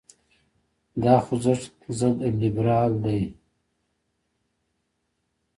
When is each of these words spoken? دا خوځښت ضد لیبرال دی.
دا 1.03 1.15
خوځښت 1.25 1.73
ضد 1.99 2.17
لیبرال 2.41 2.91
دی. 3.05 3.21